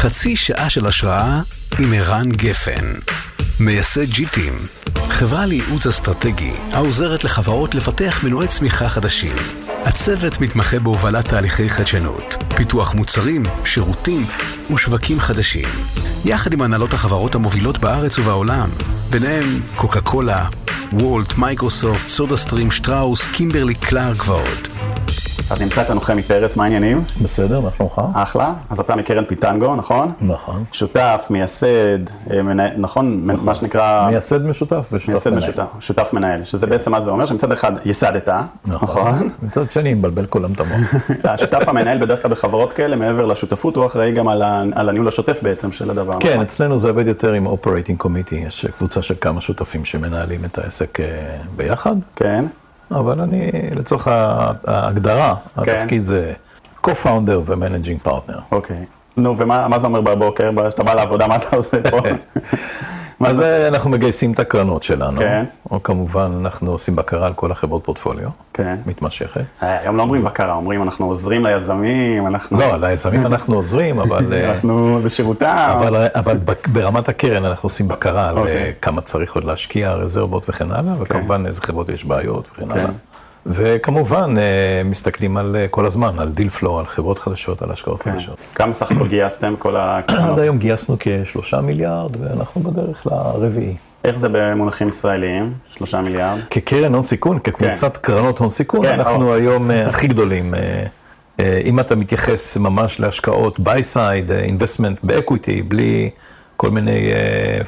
[0.00, 1.40] חצי שעה של השראה
[1.78, 2.92] עם ערן גפן,
[3.60, 4.52] מייסד G-Team,
[5.08, 9.36] חברה לייעוץ אסטרטגי העוזרת לחברות לפתח מנועי צמיחה חדשים.
[9.84, 14.26] הצוות מתמחה בהובלת תהליכי חדשנות, פיתוח מוצרים, שירותים
[14.74, 15.68] ושווקים חדשים,
[16.24, 18.70] יחד עם הנהלות החברות המובילות בארץ ובעולם,
[19.10, 20.48] ביניהם קוקה קולה,
[20.92, 24.69] וולט, מייקרוסופט, סודה סטרים, שטראוס, קימברלי קלארק ועוד.
[25.50, 27.04] אז נמצא איתנו חמי פרס, מה העניינים?
[27.22, 28.00] בסדר, מה שלומך?
[28.14, 28.52] אחלה.
[28.70, 30.12] אז אתה מקרן פיטנגו, נכון?
[30.20, 30.64] נכון.
[30.72, 31.98] שותף, מייסד,
[32.32, 33.20] אה, מנהל, נכון?
[33.24, 34.08] מה שנקרא...
[34.10, 35.42] מייסד משותף ושותף מייסד מנהל.
[35.42, 38.28] משותף, שותף מנהל, שזה בעצם מה זה אומר, שמצד אחד ייסדת,
[38.66, 39.28] נכון?
[39.42, 40.94] מצד שני, מבלבל כולם את המוח.
[41.34, 45.08] השותף המנהל בדרך כלל בחברות כאלה, מעבר לשותפות, הוא אחראי גם על ה- על הניהול
[45.08, 46.16] השוטף בעצם של הדבר.
[46.20, 46.42] כן, נכון?
[46.42, 51.00] אצלנו זה עובד יותר עם Operating Committee, יש קבוצה של כמה שותפים שמנהלים את העסק
[51.00, 51.06] אה,
[51.56, 52.44] ביחד, כן,
[52.90, 54.08] אבל אני, לצורך
[54.66, 55.78] ההגדרה, כן.
[55.78, 56.32] התפקיד זה
[56.86, 58.40] Co-Founder ו-Managing Partner.
[58.52, 58.84] אוקיי.
[59.16, 61.98] נו, ומה מה זה אומר בבוקר, כשאתה בא לעבודה, מה אתה עושה פה?
[63.20, 63.44] מה אז זה?
[63.44, 65.44] אה, אנחנו מגייסים את הקרנות שלנו, כן.
[65.70, 68.76] או כמובן אנחנו עושים בקרה על כל החברות פורטפוליו, כן.
[68.86, 69.40] מתמשכת.
[69.62, 72.58] אה, היום לא אומרים בקרה, אומרים אנחנו עוזרים ליזמים, אנחנו...
[72.58, 74.32] לא, ליזמים אנחנו עוזרים, אבל...
[74.32, 75.68] אה, אנחנו בשירותם.
[75.78, 76.38] אבל, אבל
[76.72, 78.72] ברמת הקרן אנחנו עושים בקרה על אוקיי.
[78.82, 82.72] כמה צריך עוד להשקיע, רזרבות וכן הלאה, וכמובן איזה חברות יש בעיות וכן כן.
[82.72, 82.90] הלאה.
[83.46, 88.02] וכמובן אה, מסתכלים על אה, כל הזמן, על deal flow, על חברות חדשות, על השקעות
[88.02, 88.12] כן.
[88.12, 88.36] חדשות.
[88.54, 90.38] כמה סך הכל גייסתם כל עד הקרנות?
[90.38, 93.76] היום גייסנו כשלושה מיליארד ואנחנו בדרך לרביעי.
[94.04, 95.52] איך זה במונחים ישראליים?
[95.68, 96.38] שלושה מיליארד?
[96.50, 99.34] כקרן הון סיכון, כקבוצת קרנות הון סיכון, כן, אנחנו או.
[99.34, 100.54] היום אה, הכי גדולים.
[101.64, 106.10] אם אתה מתייחס ממש להשקעות buy side, investment ב equity, בלי
[106.56, 107.12] כל מיני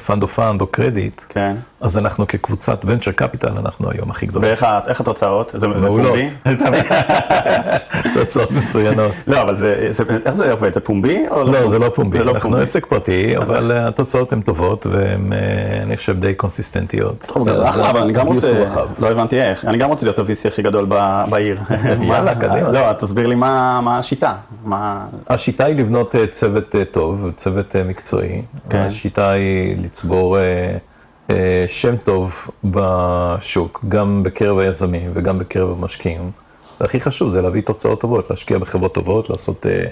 [0.07, 1.55] fund of fund או קרדיט, כן.
[1.83, 4.49] אז אנחנו כקבוצת venture capital, אנחנו היום הכי גדולים.
[4.49, 5.51] ואיך התוצאות?
[5.55, 5.67] זה.
[5.87, 6.27] פומבי?
[8.13, 9.11] תוצאות מצוינות.
[9.27, 9.55] לא, אבל
[10.25, 10.73] איך זה עובד?
[10.73, 11.23] זה פומבי?
[11.31, 12.57] או לא, זה לא פומבי, לא אנחנו.
[12.57, 15.39] עסק פרטי, אבל אה, התוצאות הן טובות והן, אה,
[15.83, 17.23] אני חושב, די קונסיסטנטיות.
[17.27, 18.81] טוב, אחלה, אבל אני גם הגיוס רוצה.
[18.99, 20.85] לא הבנתי איך, אני גם רוצה להיות ה-VC הכי גדול
[21.29, 21.57] בעיר.
[22.01, 22.71] יאללה, מה- קדימה.
[22.71, 24.33] לא, תסביר לי מה השיטה.
[25.27, 28.41] השיטה היא לבנות אה, צוות אה, טוב, צוות אה, מקצועי.
[28.69, 28.77] כן.
[28.77, 30.77] השיטה היא לצבור אה, אה,
[31.67, 36.31] שם טוב בשוק, גם בקרב היזמים וגם בקרב המשקיעים.
[36.83, 39.85] והכי חשוב זה להביא תוצאות טובות, להשקיע בחברות טובות, לעשות אה,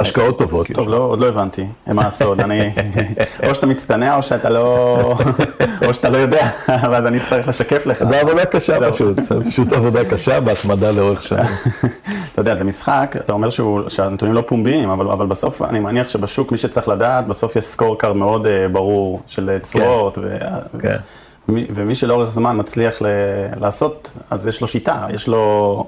[0.00, 0.66] השקעות טובות.
[0.74, 2.70] טוב, לא, עוד לא הבנתי, מה הסוד, אני,
[3.48, 4.98] או שאתה מצטנע או שאתה לא,
[5.86, 8.04] או שאתה לא יודע, ואז אני אצטרך לשקף לך.
[8.08, 8.92] זה עבודה קשה.
[8.92, 11.44] פשוט, פשוט עבודה קשה בהתמדה לאורך שנים.
[12.32, 13.48] אתה יודע, זה משחק, אתה אומר
[13.88, 18.16] שהנתונים לא פומביים, אבל, בסוף אני מניח שבשוק מי שצריך לדעת, בסוף יש score card
[18.16, 20.38] מאוד אה, ברור של אה, תשואות, ו...
[20.82, 20.96] כן.
[21.48, 23.06] מי- ומי שלאורך זמן מצליח ל...
[23.60, 25.86] לעשות, אז יש לו שיטה, יש לו,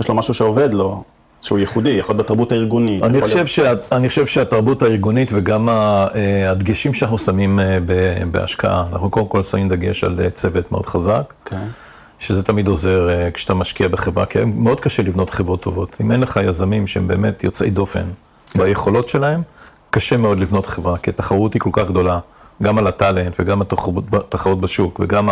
[0.00, 1.02] יש לו משהו שעובד לו,
[1.42, 3.02] שהוא ייחודי, יכול להיות בתרבות הארגונית.
[3.02, 7.78] אני חושב, להיות- שה, אני חושב שהתרבות הארגונית וגם אה, הדגשים שאנחנו שמים אה,
[8.30, 11.66] בהשקעה, אנחנו קודם כל שמים דגש על אה, צוות מאוד חזק, כן,
[12.18, 15.96] שזה תמיד עוזר כשאתה משקיע בחברה, כי מאוד קשה לבנות חברות טובות.
[16.00, 18.04] אם אין לך יזמים שהם באמת יוצאי דופן
[18.54, 19.42] ביכולות שלהם,
[19.90, 22.18] קשה מאוד לבנות חברה, כי התחרות היא כל כך גדולה,
[22.62, 23.62] גם על הטאלנט וגם
[24.12, 25.28] התחרות בשוק וגם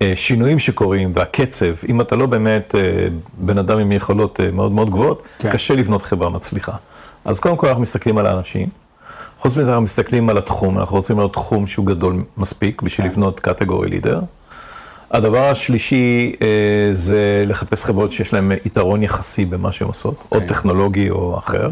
[0.00, 2.80] השינויים שקורים והקצב, אם אתה לא באמת אה,
[3.38, 5.52] בן אדם עם יכולות אה, מאוד מאוד גבוהות, כן.
[5.52, 6.72] קשה לבנות חברה מצליחה.
[7.24, 8.68] אז קודם כל אנחנו מסתכלים על האנשים.
[9.38, 13.40] חוץ מזה אנחנו מסתכלים על התחום, אנחנו רוצים לראות תחום שהוא גדול מספיק בשביל לבנות
[13.40, 14.20] קטגורי לידר.
[15.10, 16.48] הדבר השלישי אה,
[16.92, 21.70] זה לחפש חברות שיש להן יתרון יחסי במה שהן עושות, או טכנולוגי או אחר.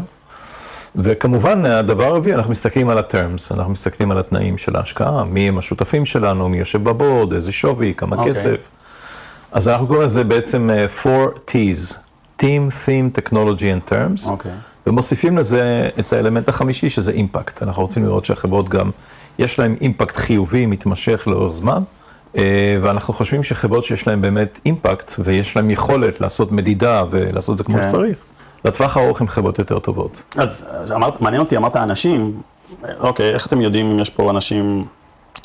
[0.95, 5.57] וכמובן, הדבר הרביעי, אנחנו מסתכלים על ה-terms, אנחנו מסתכלים על התנאים של ההשקעה, מי הם
[5.57, 8.31] השותפים שלנו, מי יושב בבורד, איזה שווי, כמה אוקיי.
[8.31, 8.57] כסף.
[9.51, 11.93] אז אנחנו קוראים לזה בעצם אה, 4 T's,
[12.41, 14.29] Team, Theme, Technology and Terms.
[14.29, 14.51] אוקיי.
[14.87, 17.63] ומוסיפים לזה את האלמנט החמישי, שזה אימפקט.
[17.63, 18.91] אנחנו רוצים לראות שהחברות גם,
[19.39, 21.83] יש להן אימפקט חיובי, מתמשך לאורך זמן,
[22.37, 27.57] אה, ואנחנו חושבים שחברות שיש להן באמת אימפקט, ויש להן יכולת לעשות מדידה ולעשות את
[27.57, 27.89] זה כמו כן.
[27.89, 28.17] שצריך,
[28.65, 30.23] לטווח הארוך הן חברות יותר טובות.
[30.37, 32.41] אז אז אמרת, מעניין אותי, אמרת אנשים,
[32.99, 34.85] אוקיי, איך אתם יודעים אם יש פה אנשים,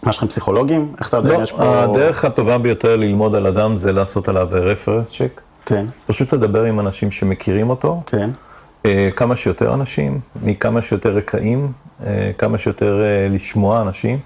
[0.02, 0.94] מה יש לכם פסיכולוגים?
[0.98, 1.82] איך אתה יודע אם לא, יש פה...
[1.82, 5.40] הדרך הטובה ביותר ללמוד על אדם זה לעשות עליו reference check.
[5.66, 8.30] כן, פשוט לדבר עם אנשים שמכירים אותו, כן,
[8.86, 11.72] אה, כמה שיותר אנשים, מכמה שיותר רקעים,
[12.06, 14.18] אה, כמה שיותר אה, לשמוע אנשים.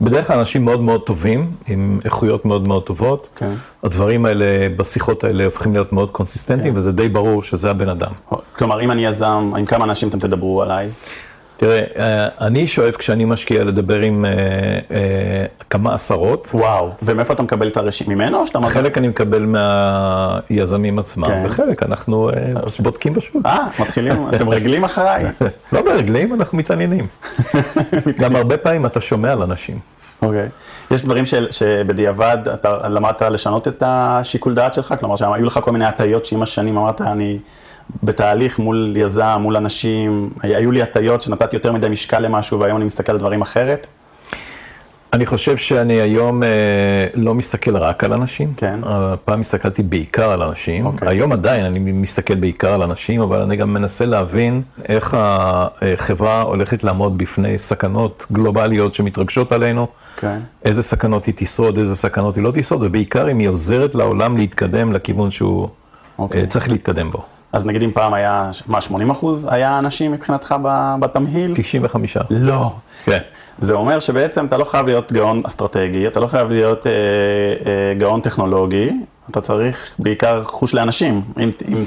[0.00, 3.28] בדרך כלל אנשים מאוד מאוד טובים, עם איכויות מאוד מאוד טובות.
[3.36, 3.52] כן.
[3.82, 6.78] הדברים האלה, בשיחות האלה, הופכים להיות מאוד קונסיסטנטיים, כן.
[6.78, 8.12] וזה די ברור שזה הבן אדם.
[8.56, 10.90] כלומר, אם אני יזם, עם כמה אנשים אתם תדברו עליי?
[11.58, 14.30] תראה, אה, אני שואף כשאני משקיע לדבר עם אה,
[14.90, 16.50] אה, כמה עשרות.
[16.54, 16.90] וואו.
[17.02, 18.14] ומאיפה אתה מקבל את הרשימה?
[18.14, 18.58] ממנו או שאתה...
[18.58, 18.70] מבין?
[18.72, 21.42] חלק אני מקבל מהיזמים עצמם, כן.
[21.46, 22.30] וחלק אנחנו
[22.80, 23.36] בודקים בשוק.
[23.46, 25.24] אה, מתחילים, אתם רגלים אחריי.
[25.72, 27.06] לא ברגלים, אנחנו מתעניינים.
[28.18, 29.78] גם הרבה פעמים אתה שומע על אנשים.
[30.22, 30.48] אוקיי.
[30.90, 34.94] יש דברים של- שבדיעבד אתה למדת לשנות את השיקול דעת שלך?
[35.00, 37.38] כלומר, שהיו לך כל מיני הטיות שעם השנים אמרת, אני
[38.02, 42.84] בתהליך מול יזם, מול אנשים, היו לי הטיות שנתתי יותר מדי משקל למשהו והיום אני
[42.84, 43.86] מסתכל על דברים אחרת?
[45.12, 46.48] אני חושב שאני היום אה,
[47.14, 48.52] לא מסתכל רק על אנשים.
[48.56, 48.80] כן.
[48.86, 50.86] אה, פעם הסתכלתי בעיקר על אנשים.
[50.86, 51.08] אוקיי.
[51.08, 56.84] היום עדיין אני מסתכל בעיקר על אנשים, אבל אני גם מנסה להבין איך החברה הולכת
[56.84, 59.86] לעמוד בפני סכנות גלובליות שמתרגשות עלינו.
[60.16, 60.38] כן.
[60.64, 64.92] איזה סכנות היא תשרוד, איזה סכנות היא לא תשרוד, ובעיקר אם היא עוזרת לעולם להתקדם
[64.92, 65.68] לכיוון שהוא
[66.18, 66.40] אוקיי.
[66.40, 67.37] אה, צריך להתקדם בו.
[67.52, 70.54] אז נגיד אם פעם היה, מה, 80 אחוז היה אנשים מבחינתך
[71.00, 71.52] בתמהיל?
[71.54, 72.16] 95.
[72.30, 72.72] לא.
[73.04, 73.18] כן.
[73.58, 77.94] זה אומר שבעצם אתה לא חייב להיות גאון אסטרטגי, אתה לא חייב להיות אה, אה,
[77.98, 78.90] גאון טכנולוגי,
[79.30, 81.22] אתה צריך בעיקר חוש לאנשים.
[81.40, 81.84] אם, אם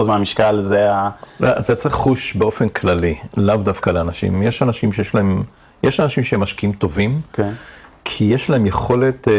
[0.00, 1.10] 95% מהמשקל זה ה...
[1.40, 4.42] לא, אתה צריך חוש באופן כללי, לאו דווקא לאנשים.
[4.42, 5.42] יש אנשים שיש להם,
[5.82, 7.52] יש אנשים שהם משקיעים טובים, כן.
[8.04, 9.32] כי יש להם יכולת אה,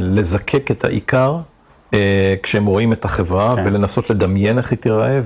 [0.00, 1.36] לזקק את העיקר
[2.42, 3.62] כשהם רואים את החברה, כן.
[3.66, 5.20] ולנסות לדמיין איך היא תיראה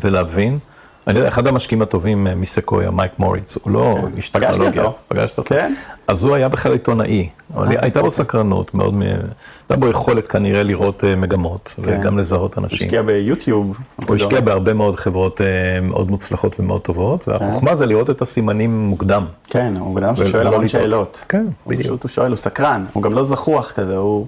[0.00, 0.58] ולהבין.
[1.06, 4.82] אני יודע, אחד המשקיעים הטובים אה, מסקויה, מייק מוריץ, הוא לא איש פגשתי טכנולוגיה.
[4.82, 4.98] אותו.
[5.08, 5.54] פגשת אותו?
[5.54, 5.74] כן?
[6.08, 8.16] אז הוא היה בכלל עיתונאי, אבל אה, הייתה לו אוקיי.
[8.16, 12.00] סקרנות מאוד, הייתה בו יכולת כנראה לראות אה, מגמות, כן.
[12.00, 12.78] וגם לזהות אנשים.
[12.78, 13.78] השקיע ביוטיוב.
[14.06, 15.46] הוא השקיע בהרבה מאוד חברות אה,
[15.80, 19.26] מאוד מוצלחות ומאוד טובות, והחוכמה זה לראות את הסימנים מוקדם.
[19.44, 20.68] כן, הוא בן אדם ששואל המון.
[20.68, 21.24] שאלות.
[21.28, 22.02] כן, הוא בדיוק.
[22.02, 24.26] הוא שואל, הוא סקרן, הוא גם לא זחוח כזה, הוא...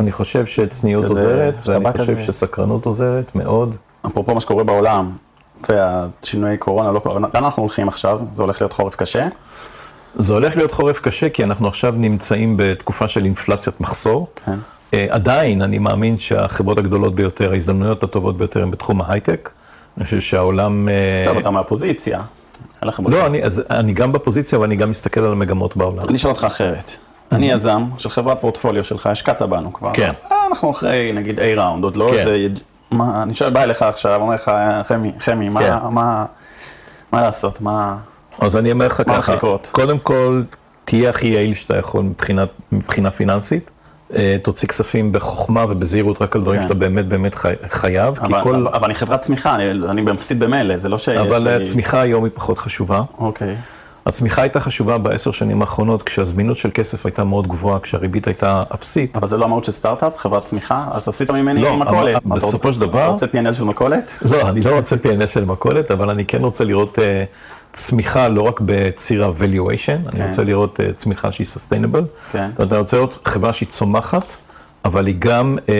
[0.00, 3.76] אני חושב שצניעות כזה, עוזרת, ואני חושב כזה- שסקרנות עוזרת מאוד.
[4.06, 5.10] אפרופו מה שקורה בעולם,
[5.68, 8.20] והשינויי קורונה, לא קורונה, לאן אנחנו הולכים עכשיו?
[8.32, 9.28] זה הולך להיות חורף קשה?
[10.16, 14.28] זה הולך להיות חורף קשה, כי אנחנו עכשיו נמצאים בתקופה של אינפלציית מחסור.
[14.44, 14.58] כן.
[14.94, 19.50] אה, עדיין, אני מאמין שהחברות הגדולות ביותר, ההזדמנויות הטובות ביותר הן בתחום ההייטק.
[19.96, 20.88] אני חושב שהעולם...
[20.88, 22.20] אה, טוב, אתה מהפוזיציה.
[22.82, 26.08] לא, אני, אז, אני גם בפוזיציה, ואני גם מסתכל על המגמות בעולם.
[26.08, 26.96] אני אשאל אותך אחרת.
[27.32, 29.90] אני יזם של חברת פורטפוליו שלך, השקעת בנו כבר.
[29.94, 30.12] כן.
[30.32, 32.18] אה, אנחנו אחרי, נגיד, A ראונד, עוד לא כן.
[32.18, 32.46] איזה...
[32.90, 34.50] מה, אני שואל, בא אליך עכשיו, אומר לך,
[34.88, 35.76] חמי, חמי, מה, כן.
[35.90, 36.24] מה,
[37.12, 37.60] מה לעשות?
[37.60, 37.96] מה...
[38.40, 39.36] אז אני אומר לך ככה?
[39.72, 40.42] קודם כל,
[40.84, 43.70] תהיה הכי יעיל שאתה יכול מבחינת, מבחינה פיננסית.
[44.14, 46.62] אה, תוציא כספים בחוכמה ובזהירות רק על דברים כן.
[46.62, 48.54] שאתה באמת באמת חי, חייב, אבל, כל...
[48.54, 51.54] אבל, אבל אני חברת צמיחה, אני, אני מפסיד במילא, זה לא שיש אבל לי...
[51.54, 53.00] הצמיחה היום היא פחות חשובה.
[53.18, 53.56] אוקיי.
[54.08, 59.16] הצמיחה הייתה חשובה בעשר שנים האחרונות, כשהזמינות של כסף הייתה מאוד גבוהה, כשהריבית הייתה אפסית.
[59.16, 60.84] אבל זה לא המהות של סטארט-אפ, חברת צמיחה?
[60.90, 62.16] אז עשית ממני לא, מכולת.
[62.16, 64.12] אתה בסופו רוצה- של דבר- אתה רוצה P&L של מכולת?
[64.22, 67.24] לא, אני לא רוצה P&S של מכולת, אבל אני כן רוצה לראות אה,
[67.72, 72.32] צמיחה לא רק בציר ה-valuation, אני רוצה לראות אה, צמיחה שהיא sustainable.
[72.32, 72.50] כן.
[72.60, 74.24] אני רוצה לראות חברה שהיא צומחת,
[74.88, 75.74] אבל היא גם אה,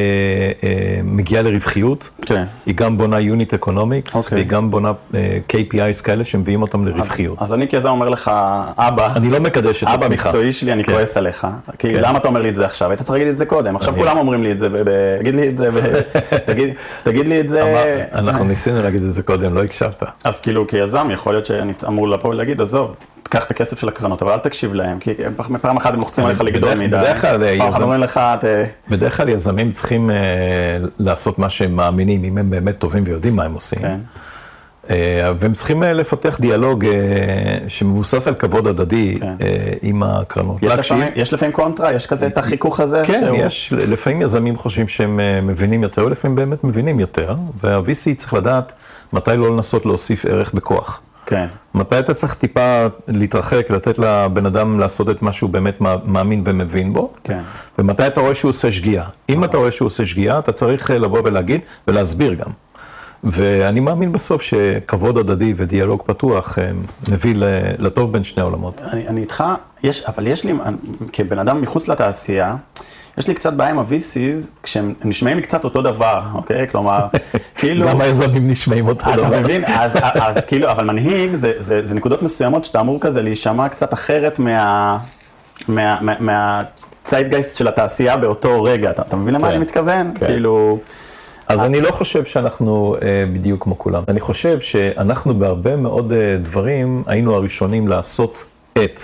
[0.65, 0.69] אה,
[1.05, 2.11] מגיעה לרווחיות.
[2.27, 2.45] כן.
[2.67, 4.37] היא גם בונה unit economics, אוקיי.
[4.39, 7.39] והיא גם בונה אה, KPIs כאלה שמביאים אותם לרווחיות.
[7.43, 8.31] אז אני כיזם אומר לך,
[8.79, 10.29] אבא, אני לא מקדש את אבא הצמיחה.
[10.29, 10.93] מקצועי שלי, אני כן.
[10.93, 11.47] כועס עליך.
[11.79, 12.01] כי כן.
[12.01, 12.91] למה אתה אומר לי את זה עכשיו?
[12.91, 13.77] היית צריך להגיד את זה קודם.
[13.77, 14.85] עכשיו אני- כולם אומרים לי את זה, ב-
[15.19, 16.01] תגיד לי את זה, ב-
[16.51, 18.05] תגיד- תגיד לי את זה.
[18.13, 20.03] אנחנו ניסינו להגיד את זה קודם, לא הקשבת.
[20.25, 22.95] אז כאילו כיזם, יכול להיות שאני אמור לבוא ולהגיד, עזוב,
[23.29, 25.15] תקח את הכסף של הקרנות, אבל אל תקשיב להם, כי
[25.61, 26.87] פעם אחת הם לוחצים עליך לגדול מדי.
[26.87, 27.43] בדרך כלל,
[27.83, 28.45] אומרים לך, ת-
[28.91, 30.17] בדרך כלל יזמים צריכים אה,
[30.99, 33.79] לעשות מה שהם מאמינים, אם הם באמת טובים ויודעים מה הם עושים.
[33.79, 33.99] כן.
[34.91, 34.97] אה,
[35.39, 36.93] והם צריכים אה, לפתח דיאלוג אה,
[37.69, 39.35] שמבוסס על כבוד הדדי כן.
[39.83, 40.63] עם הקרנות.
[40.63, 40.97] יש להקשיב.
[40.97, 43.03] לפעמים- יש לפעמים קונטרה, יש כזה את החיכוך הזה.
[43.07, 48.15] כן, שהוא- יש, לפעמים יזמים חושבים שהם אה, מבינים יותר, ולפעמים באמת מבינים יותר, וה-VC
[48.17, 48.73] צריך לדעת
[49.13, 51.01] מתי לא לנסות להוסיף ערך בכוח.
[51.29, 51.47] כן.
[51.75, 56.43] מתי אתה צריך טיפה להתרחק, לתת לבן אדם לעשות את מה שהוא באמת מא- מאמין
[56.47, 57.41] ומבין בו, כן.
[57.79, 59.05] ומתי אתה רואה שהוא עושה שגיאה.
[59.29, 62.51] אם אתה רואה שהוא עושה שגיאה, אתה צריך אה, לבוא ולהגיד, ולהסביר גם.
[63.25, 66.71] ואני מאמין בסוף שכבוד הדדי ודיאלוג פתוח אה,
[67.11, 67.35] מביא
[67.79, 68.81] לטוב בין שני העולמות.
[68.93, 69.45] אני, אני איתך,
[69.83, 70.53] יש, אבל יש לי,
[71.13, 72.57] כבן אדם מחוץ לתעשייה,
[73.19, 76.69] יש לי קצת בעיה עם ה-VCs, כשהם הם נשמעים לי קצת אותו דבר, אוקיי?
[76.69, 77.07] כלומר,
[77.59, 77.89] כאילו...
[77.89, 79.41] גם היזמים נשמעים אותו אתה דבר.
[79.41, 79.65] מבין?
[79.65, 83.93] אז, אז כאילו, אבל מנהיג זה, זה, זה נקודות מסוימות שאתה אמור כזה להישמע קצת
[83.93, 84.99] אחרת מה...
[85.69, 90.13] מה, מה, מהציידגייסט של התעשייה באותו רגע, אתה, אתה מבין למה כן, אני מתכוון?
[90.15, 90.27] כן.
[90.27, 90.79] כאילו,
[91.49, 94.03] אז אני לא חושב שאנחנו אה, בדיוק כמו כולם.
[94.09, 98.45] אני חושב שאנחנו בהרבה מאוד אה, דברים היינו הראשונים לעשות
[98.85, 99.03] את.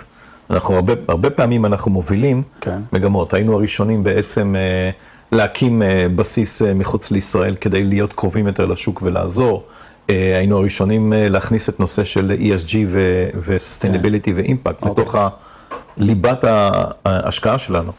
[0.50, 2.78] אנחנו הרבה, הרבה פעמים אנחנו מובילים כן.
[2.92, 3.34] מגמות.
[3.34, 4.90] היינו הראשונים בעצם אה,
[5.32, 9.62] להקים אה, בסיס אה, מחוץ לישראל כדי להיות קרובים יותר לשוק ולעזור
[10.10, 12.76] אה, היינו הראשונים אה, להכניס את נושא של ESG
[13.36, 14.90] ו-Sustainability ו-Impact אוקיי.
[15.04, 15.28] לתוך ה-
[15.98, 16.44] ליבת
[17.04, 17.92] ההשקעה שלנו.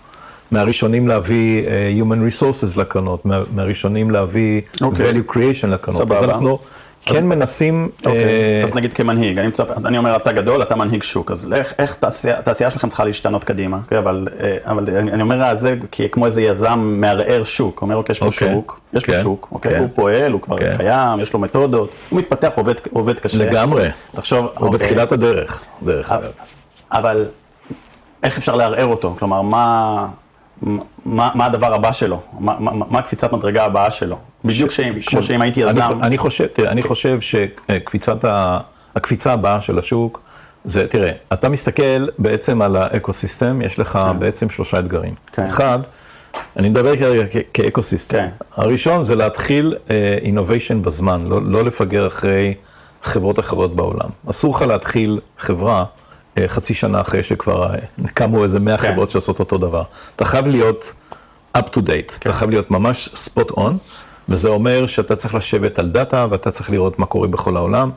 [0.52, 5.12] מהראשונים להביא אה, Human Resources לקרנות, מה- מהראשונים להביא אוקיי.
[5.12, 6.02] Value Creation לקרנות.
[6.02, 6.18] סבבה.
[6.18, 6.60] אז אנחנו
[7.06, 7.90] כן מנסים...
[8.06, 9.40] אוקיי, אה, אז נגיד כמנהיג,
[9.86, 13.44] אני, אומר, אתה גדול, אתה מנהיג שוק, אז איך, איך תעשייה, התעשייה שלכם צריכה להשתנות
[13.44, 14.58] קדימה, כן, אבל, אה,
[15.14, 15.76] אני, אומר זה
[16.12, 19.48] כמו איזה יזם מערער שוק, אומר, אוקיי, יש פה אוקיי, שוק, יש פה כן, שוק,
[19.52, 19.80] אוקיי, כן.
[19.80, 20.58] הוא פועל, הוא כבר.
[20.78, 22.52] קיים, יש לו מתודות, הוא מתפתח,
[22.92, 23.38] עובד, קשה.
[23.38, 23.90] לגמרי.
[24.16, 26.32] תחשוב, הוא אוקיי, בתחילת הדרך, דרך אגב.
[26.92, 27.26] אבל
[28.24, 29.16] איך אפשר לערער אותו?
[29.20, 30.08] כלומר, מה,
[30.62, 30.80] מה,
[31.36, 32.22] מה הדבר הבא שלו?
[32.40, 34.18] מה, מה, מה הקפיצת מדרגה הבאה שלו?
[34.46, 34.80] בדיוק ש...
[35.06, 35.82] כמו שאם הייתי אני יזם...
[35.82, 38.60] חו- אני חושב, תראה, אני חושב שקפיצת ה...
[38.96, 40.22] הקפיצה הבאה של השוק,
[40.66, 45.14] זה, תראה, אתה מסתכל בעצם על האקוסיסטם, יש לך בעצם שלושה אתגרים.
[45.32, 45.46] כן.
[45.48, 45.80] אחד,
[46.58, 48.18] אני מדבר כרגע כאקוסיסטם.
[48.18, 48.30] כן.
[48.56, 49.76] הראשון זה להתחיל
[50.22, 52.54] אינוביישן בזמן, לא, לא לפגר אחרי
[53.04, 54.10] חברות אחרות בעולם.
[54.30, 55.86] אסור לך להתחיל חברה אה,
[56.48, 57.80] חצי שנה אחרי שכבר אה,
[58.14, 58.92] קמו איזה 100 כן.
[58.92, 59.84] חברות שעושות אותו דבר.
[60.16, 60.94] אתה חייב להיות
[61.58, 63.72] up to date, אתה חייב להיות ממש spot on,
[64.30, 67.92] וזה אומר שאתה צריך לשבת על דאטה ואתה צריך לראות מה קורה בכל העולם,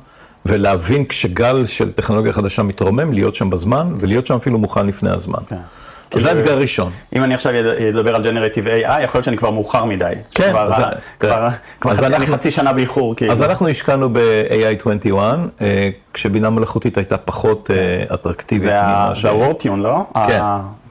[0.46, 5.40] ולהבין כשגל של טכנולוגיה חדשה מתרומם, להיות שם בזמן, ולהיות שם אפילו מוכן לפני הזמן.
[5.48, 5.56] כן.
[6.14, 6.92] זה כאילו- האתגר הראשון.
[7.16, 7.52] אם אני עכשיו
[7.90, 10.12] אדבר על Generative AI, יכול להיות שאני כבר מאוחר מדי.
[10.34, 10.50] כן,
[11.20, 11.48] כבר,
[11.80, 13.32] כבר אז חצי, אני חצי שנה באיחור, כאילו.
[13.32, 15.16] אז אנחנו השקענו ב-AI21,
[15.60, 18.62] אה, כשבינה מלאכותית הייתה פחות אה, אטרקטיבית.
[18.62, 19.98] זה ה- ממה זה ש- ה-Wordtune, לא?
[20.28, 20.40] כן,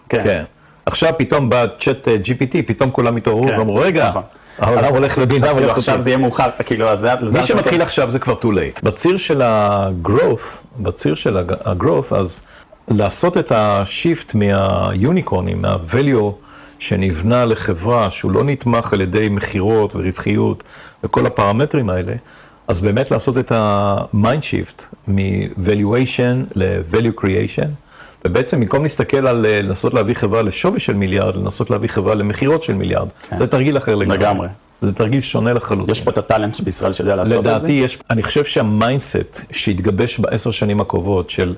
[0.10, 0.24] כן.
[0.24, 0.44] כן.
[0.86, 4.22] עכשיו פתאום בא צ'אט אה, GPT, פתאום כולם התעוררו כן, ואמרו, רגע, נכון.
[4.60, 5.78] העולם הולך לבינה אז כאילו מלאכותית.
[5.78, 7.10] עכשיו זה יהיה מאוחר, כאילו, אז זה...
[7.24, 8.80] זה- מי שמתחיל עכשיו זה כבר too late.
[8.84, 12.42] בציר של ה-growth, בציר של ה-growth, אז
[12.88, 16.32] לעשות את השיפט מהיוניקורנים, מה-value
[16.79, 20.63] שנבנה לחברה, שהוא לא נתמך על ידי מכירות ורווחיות
[21.03, 22.13] וכל הפרמטרים האלה,
[22.67, 27.67] אז באמת לעשות את ה-mind shift מ-valuation ל-value creation,
[28.25, 32.63] ובעצם במקום להסתכל על אה, לנסות להביא חברה לשווי של מיליארד, לנסות להביא חברה למכירות
[32.63, 33.08] של מיליארד.
[33.38, 34.17] זה תרגיל אחר לגמרי.
[34.17, 34.48] לגמרי.
[34.82, 35.91] זה תרגיל שונה לחלוטין.
[35.91, 37.50] יש פה את ה talent בישראל שיודע לעשות את זה.
[37.50, 41.56] לדעתי יש, אני חושב שה mindset שהתגבש בעשר שנים הקרובות של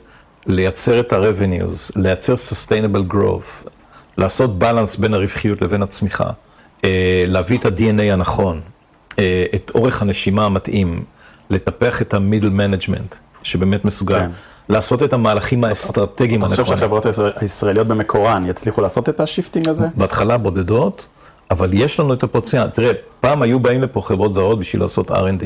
[0.47, 3.67] לייצר את ה-revenues, לייצר sustainable growth,
[4.17, 6.29] לעשות balance בין הרווחיות לבין הצמיחה,
[6.85, 6.89] אה,
[7.27, 8.61] להביא את ה-DNA הנכון,
[9.19, 11.03] אה, את אורך הנשימה המתאים,
[11.49, 14.29] לטפח את ה-middle management, שבאמת מסוגל, כן.
[14.69, 16.79] לעשות את המהלכים האסטרטגיים אתה חושב הנכונים.
[16.79, 19.87] שהחברות הישראל- הישראליות במקורן יצליחו לעשות את ה shifting הזה?
[19.95, 21.07] בהתחלה בודדות,
[21.51, 22.67] אבל יש לנו את הפוטנציאל.
[22.69, 25.43] תראה, פעם היו באים לפה חברות זרות בשביל לעשות R&D.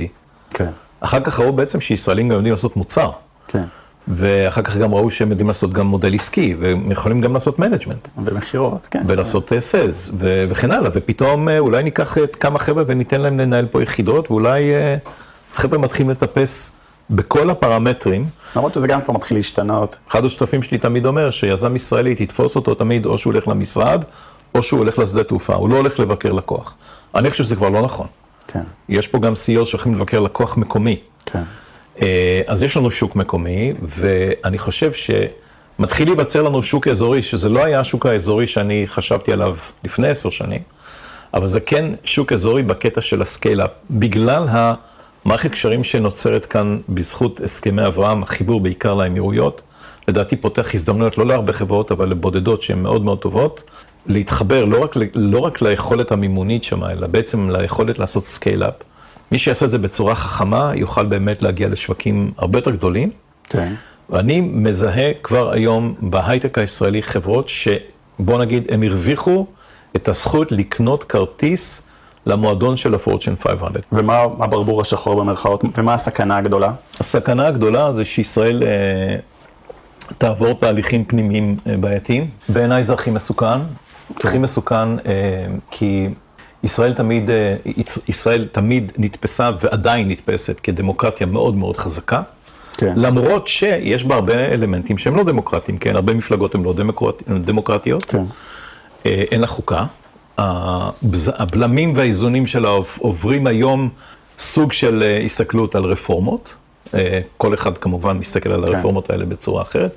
[0.49, 0.69] כן.
[0.99, 3.11] אחר כך ראו בעצם שישראלים גם יודעים לעשות מוצר,
[3.47, 3.63] כן.
[4.07, 8.07] ואחר כך גם ראו שהם יודעים לעשות גם מודל עסקי, והם יכולים גם לעשות management,
[8.17, 9.03] במכירות, כן.
[9.07, 13.83] ולעשות סייז, וכן הלאה, ופתאום אה, אולי ניקח את כמה חבר'ה וניתן להם לנהל פה
[13.83, 14.95] יחידות, ואולי אה,
[15.55, 16.75] חבר'ה מתחילים לטפס
[17.09, 18.25] בכל הפרמטרים.
[18.55, 19.99] למרות שזה גם כבר מתחיל להשתנות.
[20.11, 24.03] אחד השותפים שלי תמיד אומר שיזם ישראלי, תתפוס אותו תמיד, או שהוא הולך למשרד,
[24.55, 26.75] או שהוא הולך לשדה תעופה, הוא לא הולך לבקר לקוח.
[27.15, 28.07] אני חושב שזה כבר לא נכון.
[28.47, 28.63] כן.
[28.89, 30.99] יש פה גם CEO שהולכים לבקר לקוח מקומי.
[31.25, 31.43] כן.
[32.01, 37.65] אה, אז יש לנו שוק מקומי, ואני חושב שמתחיל להיווצר לנו שוק אזורי, שזה לא
[37.65, 40.61] היה השוק האזורי שאני חשבתי עליו לפני עשר שנים,
[41.33, 47.41] אבל זה כן שוק אזורי בקטע של ה scale-up, בגלל המערכת קשרים שנוצרת כאן בזכות
[47.41, 49.61] הסכמי אברהם, החיבור בעיקר לאמירויות,
[50.07, 53.71] לדעתי פותח הזדמנויות לא להרבה חברות, אבל לבודדות שהן מאוד מאוד טובות,
[54.07, 58.73] להתחבר לא רק, לא רק ליכולת המימונית שם, אלא בעצם ליכולת לעשות scale-up.
[59.31, 63.09] מי שיעשה את זה בצורה חכמה, יוכל באמת להגיע לשווקים הרבה יותר גדולים.
[63.49, 63.73] כן.
[64.09, 69.45] ואני מזהה כבר היום בהייטק הישראלי חברות שבוא נגיד, הם הרוויחו
[69.95, 71.87] את הזכות לקנות כרטיס
[72.25, 73.71] למועדון של ה-Fortune 500.
[73.91, 76.71] ומה הברבור השחור במרכאות, ומה הסכנה הגדולה?
[76.99, 79.15] הסכנה הגדולה זה שישראל אה,
[80.17, 82.27] תעבור תהליכים פנימיים אה, בעייתיים.
[82.49, 83.59] בעיניי זה הכי מסוכן.
[84.23, 86.09] הכי מסוכן אה, כי
[86.63, 87.55] ישראל תמיד, אה,
[88.07, 92.21] ישראל תמיד נתפסה ועדיין נתפסת כדמוקרטיה מאוד מאוד חזקה.
[92.77, 92.93] כן.
[92.95, 95.95] למרות שיש בה הרבה אלמנטים שהם לא דמוקרטיים, כן?
[95.95, 97.23] הרבה מפלגות הן לא דמוקרט...
[97.45, 98.05] דמוקרטיות.
[98.05, 98.23] כן.
[99.05, 99.85] אה, אין לה חוקה.
[101.27, 103.89] הבלמים והאיזונים שלה עוב- עוברים היום
[104.39, 106.55] סוג של אה, הסתכלות על רפורמות.
[107.37, 108.75] כל אחד כמובן מסתכל על כן.
[108.75, 109.91] הרפורמות האלה בצורה אחרת.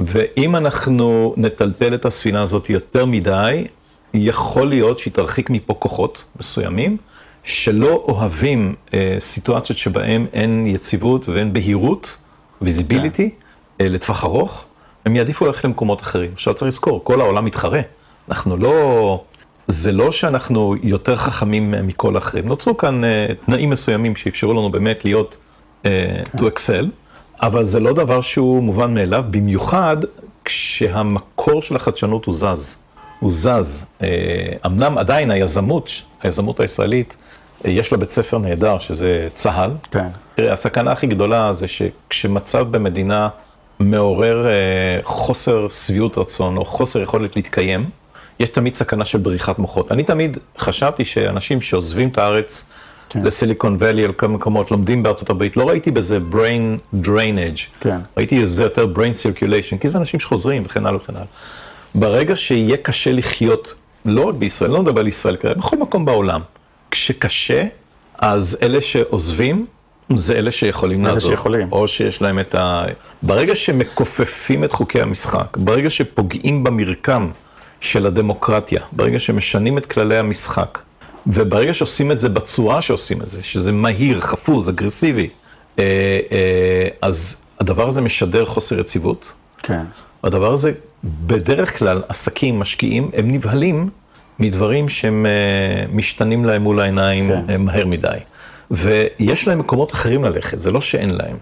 [0.00, 3.64] ואם אנחנו נטלטל את הספינה הזאת יותר מדי,
[4.14, 6.96] יכול להיות שהיא תרחיק מפה כוחות מסוימים,
[7.44, 12.16] שלא אוהבים אה, סיטואציות שבהן אין יציבות ואין בהירות,
[12.62, 13.30] visibility,
[13.80, 14.64] אה, לטווח ארוך,
[15.06, 16.30] הם יעדיפו ללכת למקומות אחרים.
[16.32, 17.80] עכשיו צריך לזכור, כל העולם מתחרה.
[18.28, 19.24] אנחנו לא...
[19.68, 22.48] זה לא שאנחנו יותר חכמים מכל האחרים.
[22.48, 25.36] נוצרו כאן uh, תנאים מסוימים שאפשרו לנו באמת להיות,
[25.84, 25.88] uh,
[26.36, 26.86] to excel,
[27.42, 29.96] אבל זה לא דבר שהוא מובן מאליו, במיוחד
[30.44, 32.76] כשהמקור של החדשנות הוא זז.
[33.20, 33.84] הוא זז.
[34.00, 34.04] Uh,
[34.66, 35.90] אמנם עדיין היזמות,
[36.22, 39.70] היזמות הישראלית, uh, יש לה בית ספר נהדר, שזה צה"ל.
[39.90, 40.08] כן.
[40.34, 43.28] תראה, הסכנה הכי גדולה זה שכשמצב במדינה
[43.80, 47.84] מעורר uh, חוסר שביעות רצון או חוסר יכולת להתקיים,
[48.40, 49.92] יש תמיד סכנה של בריחת מוחות.
[49.92, 52.64] אני תמיד חשבתי שאנשים שעוזבים את הארץ
[53.08, 53.22] כן.
[53.22, 57.60] לסיליקון ואלי, על כמה מקומות, לומדים בארצות הברית, לא ראיתי בזה brain drainage.
[57.80, 57.98] כן.
[58.16, 61.26] ראיתי זה יותר brain circulation, כי זה אנשים שחוזרים וכן הלאה וכן הלאה.
[61.94, 66.40] ברגע שיהיה קשה לחיות, לא רק בישראל, לא מדבר על ישראל כרגע, בכל מקום בעולם,
[66.90, 67.66] כשקשה,
[68.18, 69.66] אז אלה שעוזבים,
[70.16, 71.30] זה אלה שיכולים אלה לעזור.
[71.30, 71.68] שיכולים.
[71.72, 72.84] או שיש להם את ה...
[73.22, 77.30] ברגע שמכופפים את חוקי המשחק, ברגע שפוגעים במרקם
[77.80, 80.78] של הדמוקרטיה, ברגע שמשנים את כללי המשחק,
[81.26, 85.28] וברגע שעושים את זה בצורה שעושים את זה, שזה מהיר, חפוז, אגרסיבי,
[85.78, 85.84] אה,
[86.32, 89.32] אה, אז הדבר הזה משדר חוסר יציבות.
[89.62, 89.82] כן.
[90.24, 90.72] הדבר הזה,
[91.04, 93.88] בדרך כלל, עסקים, משקיעים, הם נבהלים
[94.38, 97.46] מדברים שהם אה, משתנים להם מול העיניים כן.
[97.46, 97.60] כן.
[97.60, 98.18] מהר מדי.
[98.70, 101.36] ויש להם מקומות אחרים ללכת, זה לא שאין להם.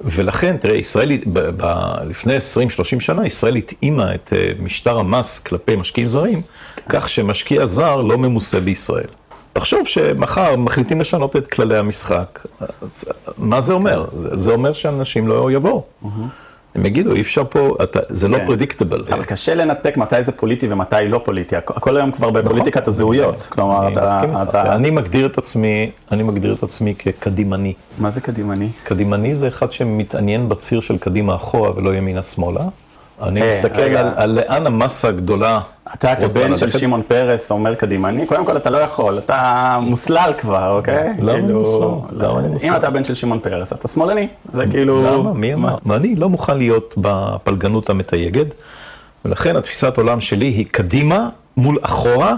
[0.00, 5.76] ולכן, תראה, ישראל, ב- ב- לפני 20-30 שנה, ישראל התאימה את אה, משטר המס כלפי
[5.76, 6.40] משקיעים זרים,
[6.88, 9.06] כך שמשקיע זר לא ממוסה בישראל.
[9.52, 12.46] תחשוב שמחר מחליטים לשנות את כללי המשחק,
[12.82, 13.04] אז
[13.38, 14.06] מה זה אומר?
[14.18, 15.84] זה, זה אומר שאנשים לא יבואו.
[16.74, 18.46] הם יגידו, אי אפשר פה, אתה, זה לא כן.
[18.46, 19.04] פרדיקטבל.
[19.12, 21.56] אבל קשה לנתק מתי זה פוליטי ומתי לא פוליטי.
[21.56, 23.46] הכ- הכל היום כבר בפוליטיקת הזהויות.
[23.50, 23.86] כלומר, נכון.
[23.86, 24.22] אני אתה...
[24.22, 24.48] איתך.
[24.50, 27.72] אתה- אני מגדיר את עצמי, אני מגדיר את עצמי כקדימני.
[27.98, 28.68] מה זה קדימני?
[28.84, 32.60] קדימני זה אחד שמתעניין בציר של קדימה אחורה ולא ימינה שמאלה.
[33.22, 33.80] אני אה, מסתכל.
[33.80, 35.60] על, על לאן המסה הגדולה
[35.94, 36.78] אתה רוצה כבן של ללכת.
[36.78, 41.14] שמעון פרס אומר קדימני, קודם כל אתה לא יכול, אתה מוסלל כבר, אוקיי?
[41.18, 42.26] למה כאילו, מוסלל?
[42.26, 42.70] למה מוסלל?
[42.70, 45.02] אם אתה בן של שמעון פרס, אתה שמאלני, זה כאילו...
[45.02, 45.32] למה?
[45.32, 45.76] מי אמר?
[45.86, 48.46] ואני לא מוכן להיות בפלגנות המתייגת,
[49.24, 52.34] ולכן התפיסת עולם שלי היא קדימה מול אחורה,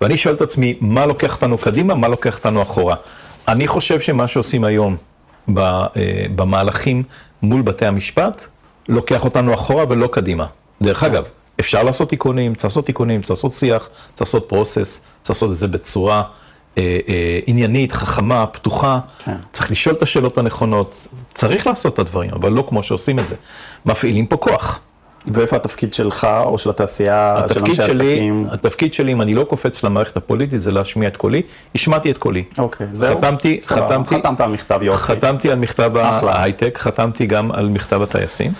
[0.00, 2.96] ואני שואל את עצמי, מה לוקח אותנו קדימה, מה לוקח אותנו אחורה.
[3.48, 4.96] אני חושב שמה שעושים היום
[5.58, 5.86] אה,
[6.34, 7.02] במהלכים
[7.42, 8.46] מול בתי המשפט,
[8.88, 10.46] לוקח אותנו אחורה ולא קדימה.
[10.82, 11.24] דרך אגב,
[11.60, 15.56] אפשר לעשות תיקונים, צריך לעשות תיקונים, צריך לעשות שיח, צריך לעשות פרוסס, צריך לעשות את
[15.56, 16.22] זה בצורה
[16.78, 19.00] אה, אה, עניינית, חכמה, פתוחה.
[19.24, 19.36] כן.
[19.52, 23.36] צריך לשאול את השאלות הנכונות, צריך לעשות את הדברים, אבל לא כמו שעושים את זה.
[23.86, 24.80] מפעילים פה כוח.
[25.26, 28.46] ואיפה התפקיד שלך, או של התעשייה, של אנשי שלי, עסקים?
[28.52, 31.42] התפקיד שלי, אם אני לא קופץ למערכת הפוליטית, זה להשמיע את קולי.
[31.74, 32.44] השמעתי את קולי.
[32.58, 33.18] אוקיי, זהו.
[33.18, 35.02] חתמתי, סבבה, חתמתי, חתמת על מכתב יופי.
[35.02, 35.90] חתמתי על מכתב.
[35.96, 38.52] ההייטק, חתמתי גם על מכתב הטייסים.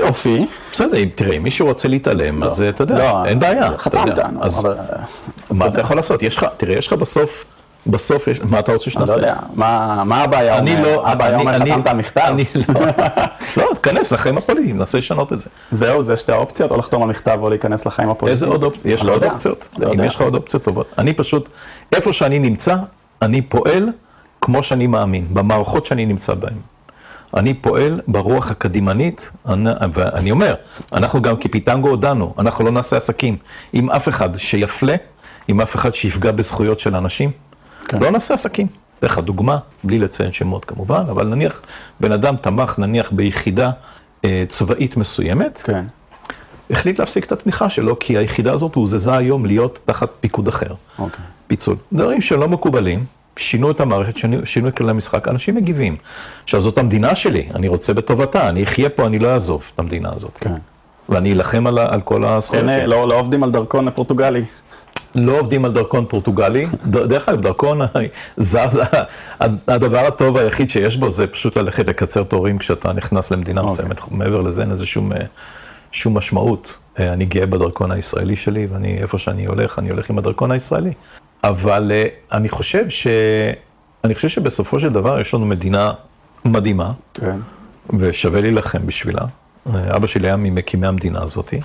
[0.00, 0.46] יופי.
[0.72, 3.78] בסדר, אם- תראה, אם מישהו רוצה להתעלם, אז אתה יודע, לא, אין בעיה.
[3.78, 4.18] חתמת.
[4.18, 4.74] נו, אז אבל...
[5.50, 6.22] מה אתה יכול לעשות?
[6.22, 7.44] יש לך, תראה, יש לך בסוף,
[7.86, 9.12] בסוף, יש- מה אתה רוצה אני שנעשה?
[9.12, 9.34] לא יודע,
[10.04, 10.82] מה הבעיה אני אומר?
[10.96, 12.20] לא, הבעיה אני- אומר אני- חתמת על מכתב?
[12.26, 12.80] אני לא,
[13.56, 15.46] לא, תיכנס לחיים הפוליטיים, ננסה לשנות את זה.
[15.70, 18.32] זהו, זה שתי האופציות, או לחתום על מכתב או להיכנס לחיים הפוליטיים?
[18.34, 18.86] איזה עוד אופציות?
[18.86, 19.68] יש לך לא עוד אופציות?
[19.78, 20.04] לא אם.
[20.04, 20.86] יש לך עוד אופציות טובות.
[20.98, 21.48] אני פשוט,
[21.92, 22.76] איפה שאני נמצא,
[23.22, 23.88] אני פועל
[24.40, 26.52] כמו שאני מאמין, במערכות שאני נמצא בהן.
[27.36, 30.54] אני פועל ברוח הקדימנית, אני- ואני אומר,
[30.92, 33.36] אנחנו גם כפיטנגו הודענו, אנחנו לא נעשה עסקים
[33.72, 34.94] עם אף אחד שיפלה,
[35.48, 37.30] עם אף אחד שיפגע בזכויות של אנשים,
[37.88, 37.98] כן.
[37.98, 38.66] לא נעשה עסקים.
[38.98, 41.62] אתן לך דוגמה, בלי לציין שמות כמובן, אבל נניח
[42.00, 43.70] בן אדם תמך נניח ביחידה
[44.24, 45.84] אה, צבאית מסוימת, כן.
[46.70, 50.74] החליט להפסיק את התמיכה שלו, כי היחידה הזאת הוזזה היום להיות תחת פיקוד אחר.
[50.98, 51.24] אוקיי.
[51.46, 51.76] פיצול.
[51.92, 53.04] דברים שלא מקובלים,
[53.36, 55.96] שינו את המערכת, שינו, שינו את כללי המשחק, אנשים מגיבים.
[56.44, 60.10] עכשיו, זאת המדינה שלי, אני רוצה בטובתה, אני אחיה פה, אני לא אעזוב את המדינה
[60.16, 60.38] הזאת.
[60.40, 60.54] כן.
[61.08, 62.86] ואני אלחם על, על כל הזכויות שלי.
[62.86, 64.44] לא לא עובדים על דרכון פורטוגלי.
[65.14, 66.66] לא עובדים על דרכון פורטוגלי.
[66.86, 67.80] דרך אגב, דרכון
[68.36, 68.68] זר,
[69.68, 73.72] הדבר הטוב היחיד שיש בו זה פשוט ללכת לקצר תורים כשאתה נכנס למדינה אוקיי.
[73.72, 74.12] מסוימת.
[74.12, 75.12] מעבר לזה אין לזה שום,
[75.92, 76.76] שום משמעות.
[76.98, 80.92] אה, אני גאה בדרכון הישראלי שלי, ואני, איפה שאני הולך, אני הולך עם הדרכון הישראלי.
[81.44, 83.06] אבל אה, אני חושב ש...
[84.04, 85.92] אני חושב שבסופו של דבר יש לנו מדינה
[86.44, 87.36] מדהימה, כן.
[87.98, 89.22] ושווה להילחם בשבילה.
[89.74, 91.60] אה, אבא שלי היה ממקימי המדינה הזאתי,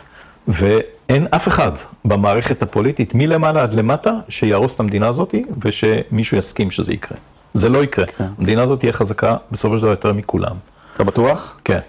[0.50, 1.72] ואין אף אחד
[2.06, 7.18] במערכת הפוליטית, מלמעלה עד למטה, שיהרוס את המדינה הזאתי, ושמישהו יסכים שזה יקרה.
[7.54, 8.06] זה לא יקרה.
[8.06, 8.28] כן.
[8.38, 10.56] המדינה הזאת תהיה חזקה בסופו של דבר יותר מכולם.
[10.96, 11.58] אתה בטוח?
[11.64, 11.80] כן,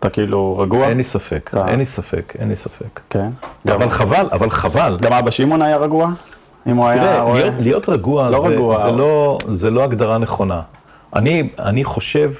[0.00, 0.88] אתה כאילו רגוע?
[0.88, 3.00] אין לי ספק, אתה- אין לי ספק, אין לי ספק.
[3.10, 3.28] כן.
[3.66, 4.98] גם- אבל חבל, אבל חבל.
[5.00, 6.10] גם אבא שמעון היה רגוע?
[6.66, 7.32] אם הוא היה תראה?
[7.34, 8.82] להיות, להיות רגוע, לא זה, רגוע.
[8.82, 10.60] זה, לא, זה לא הגדרה נכונה.
[11.16, 12.32] אני, אני חושב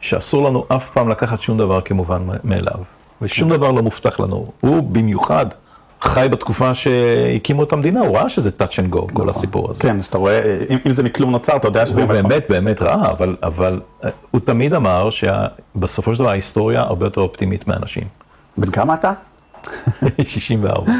[0.00, 2.78] שאסור לנו אף פעם לקחת שום דבר כמובן מאליו,
[3.22, 4.46] ושום דבר לא מובטח לנו.
[4.60, 5.46] הוא במיוחד
[6.02, 9.82] חי בתקופה שהקימו את המדינה, הוא ראה שזה touch and go, כל הסיפור הזה.
[9.82, 12.82] כן, שאתה רואה, אם, אם זה מכלום נוצר, אתה יודע שזה הוא יכול- באמת באמת
[12.82, 18.02] ראה, אבל, אבל אה, הוא תמיד אמר שבסופו של דבר ההיסטוריה הרבה יותר אופטימית מאנשים.
[18.56, 19.12] בן כמה אתה?
[20.24, 20.92] 64.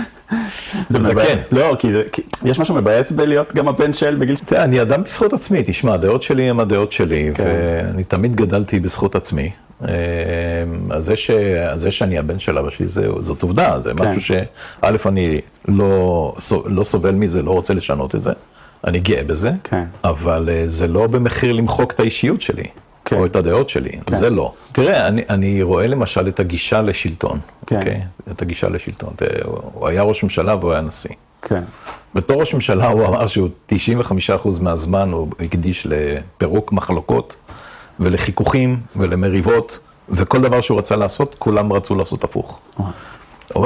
[0.89, 1.13] זה זקן.
[1.13, 1.29] מבאס.
[1.53, 4.37] לא, כי, זה, כי יש משהו מבאס בלהיות גם הבן של בגיל...
[4.37, 7.45] תראה, אני אדם בזכות עצמי, תשמע, הדעות שלי הן הדעות שלי, כן.
[7.93, 9.51] ואני תמיד גדלתי בזכות עצמי.
[9.83, 9.89] אה,
[10.91, 11.31] אז זה, ש...
[11.71, 13.09] אז זה שאני הבן של אבא שלי, זה...
[13.21, 14.09] זאת עובדה, זה כן.
[14.09, 16.35] משהו שא', אני לא...
[16.65, 18.33] לא סובל מזה, לא רוצה לשנות את זה,
[18.85, 19.85] אני גאה בזה, כן.
[20.05, 22.65] אבל אה, זה לא במחיר למחוק את האישיות שלי,
[23.05, 23.17] כן.
[23.17, 24.53] או את הדעות שלי, זה לא.
[24.73, 27.77] תראה, אני, אני רואה למשל את הגישה לשלטון, כן.
[27.77, 28.03] אוקיי?
[28.33, 29.15] את הגישה לשלטון.
[29.45, 31.15] הוא היה ראש ממשלה והוא היה נשיא.
[31.43, 31.63] כן,
[32.15, 33.75] בתור ראש ממשלה הוא אמר שהוא 95%
[34.61, 37.37] מהזמן הוא הקדיש לפירוק מחלוקות
[38.01, 39.79] ולחיכוכים ולמריבות,
[40.09, 42.61] וכל דבר שהוא רצה לעשות, כולם רצו לעשות הפוך.
[42.77, 42.87] הוא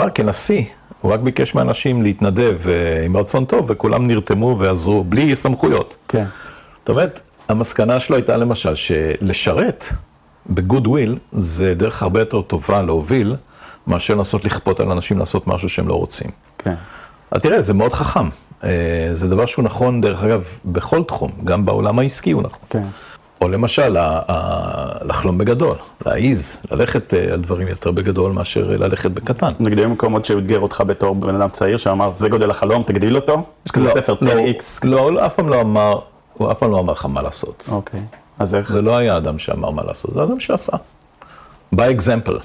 [0.01, 0.63] אמר, כנשיא,
[1.01, 5.97] הוא רק ביקש מאנשים להתנדב אה, עם רצון טוב, וכולם נרתמו ועזרו, בלי סמכויות.
[6.09, 6.25] כן,
[6.81, 9.85] זאת אומרת, המסקנה שלו הייתה למשל שלשרת
[10.51, 13.37] בגוד וויל זה דרך הרבה יותר טובה להוביל,
[13.87, 16.31] מאשר לנסות לכפות על אנשים לעשות משהו שהם לא רוצים.
[16.59, 16.75] כן,
[17.31, 18.29] אז תראה, זה מאוד חכם.
[18.65, 18.69] אה,
[19.13, 22.59] זה דבר שהוא נכון, דרך אגב, בכל תחום, גם בעולם העסקי הוא נכון.
[22.71, 22.85] כן.
[23.41, 23.97] או למשל,
[25.03, 25.77] לחלום בגדול,
[26.07, 29.53] להעיז, ללכת אה, על דברים יותר בגדול מאשר ללכת בקטן.
[29.61, 33.17] נגיד היו מקומות שהוא אתגר אותך בתור בן אדם צעיר, שאמר, זה גודל החלום, תגדיל
[33.17, 33.45] אותו?
[33.67, 34.65] יש כזה ספר לא, 10x.
[34.85, 35.99] לא, לא, אף פעם לא אמר,
[36.35, 37.69] הוא אף פעם לא אמר לך מה לעשות.
[37.73, 38.01] אוקיי,
[38.39, 38.73] אז איך?
[38.73, 40.77] זה לא היה אדם שאמר מה לעשות, זה אדם שעשה.
[41.75, 42.39] by example,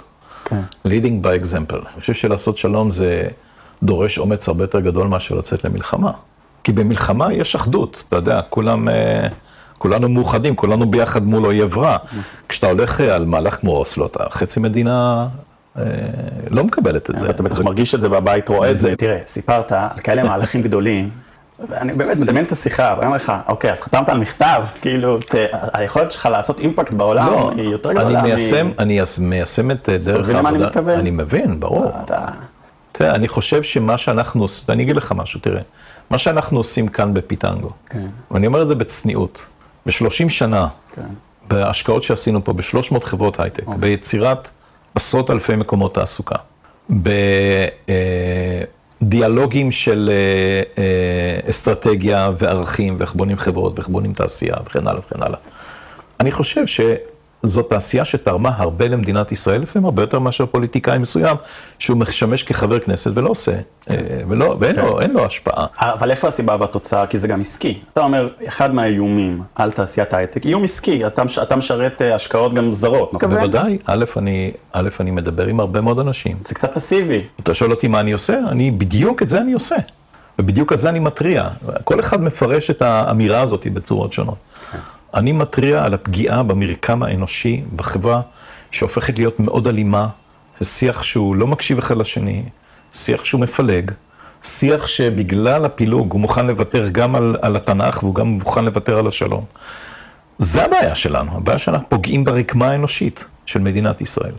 [0.45, 1.88] כן, leading by example.
[1.93, 3.27] אני חושב שלעשות שלום זה
[3.84, 6.12] דורש אומץ הרבה יותר גדול מאשר לצאת למלחמה.
[6.63, 9.27] כי במלחמה יש אחדות, אתה יודע, כולם, אה,
[9.78, 11.98] כולנו מאוחדים, כולנו ביחד מול אויב רע.
[12.50, 15.28] כשאתה הולך אה, על מהלך כמו אוסלו, אתה חצי מדינה
[15.78, 15.84] אה,
[16.50, 17.30] לא מקבלת את זה.
[17.30, 18.96] אתה בטח מרגיש את זה בבית, רואה את זה.
[18.96, 21.10] תראה, סיפרת על כאלה מהלכים גדולים,
[21.60, 25.18] ואני באמת מדמיין את השיחה, ואני אומר לך, אוקיי, אז חתמת על מכתב, כאילו,
[25.74, 28.20] היכולת שלך לעשות אימפקט בעולם לא, היא יותר גדולה.
[28.20, 31.00] אני מיישם, אני מיישם את אה, דרך מבין למה אני מתכוון?
[31.00, 31.92] אני מבין, ברור.
[32.04, 32.26] אתה...
[32.92, 35.62] תראה, אני חושב שמה שאנחנו עושים, ואני אגיד לך משהו, תראה,
[36.10, 38.08] מה שאנחנו עושים כאן בפיטנגו, כן.
[38.32, 39.46] ואני אומר את זה בצניעות,
[39.86, 41.02] ב-30 שנה, כן.
[41.48, 43.82] בהשקעות שעשינו פה ב-300 חברות הייטק, אוקיי.
[43.82, 44.50] ביצירת
[44.95, 46.36] עשרות אלפי מקומות תעסוקה,
[49.02, 55.24] בדיאלוגים של אה, אה, אסטרטגיה וערכים, ואיך בונים חברות, ואיך בונים תעשייה, וכן הלאה וכן
[55.24, 55.39] הלאה.
[56.19, 56.65] אני חושב
[57.45, 61.38] שזאת תעשייה שתרמה הרבה למדינת ישראל, לפעמים הרבה יותר מאשר פוליטיקאי מסוים,
[61.80, 63.52] שהוא משמש כחבר כנסת ולא עושה,
[63.89, 63.95] אה,
[64.30, 65.65] ולא, ואין לו, אין לו השפעה.
[65.80, 67.08] אבל איפה הסיבה והתוצאה?
[67.08, 67.80] כי זה גם עסקי.
[67.93, 72.74] אתה אומר, אחד מהאיומים על תעשיית ההייטק, איום עסקי, אתה, אתה משרת אה, השקעות גם
[72.74, 73.30] זרות, נכון?
[73.30, 76.38] בוודאי, א', אני, א', אני מדבר עם הרבה מאוד אנשים.
[76.48, 77.21] זה קצת פסיבי.
[77.39, 78.39] אתה שואל אותי מה אני עושה?
[78.48, 79.76] אני, בדיוק את זה אני עושה.
[80.39, 81.50] ובדיוק על זה אני מתריע.
[81.84, 84.36] כל אחד מפרש את האמירה הזאת בצורות שונות.
[85.15, 88.21] אני מתריע על הפגיעה במרקם האנושי, בחברה,
[88.71, 90.08] שהופכת להיות מאוד אלימה,
[90.63, 92.43] שיח שהוא לא מקשיב אחד לשני,
[92.93, 93.91] שיח שהוא מפלג,
[94.43, 99.08] שיח שבגלל הפילוג הוא מוכן לוותר גם על, על התנ"ך והוא גם מוכן לוותר על
[99.08, 99.45] השלום.
[100.39, 104.34] זה הבעיה שלנו, הבעיה שאנחנו פוגעים ברקמה האנושית של מדינת ישראל.